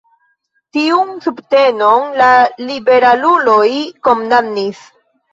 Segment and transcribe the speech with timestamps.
[0.75, 2.29] Tiun subtenon la
[2.69, 3.69] liberaluloj
[4.09, 4.81] kondamnis.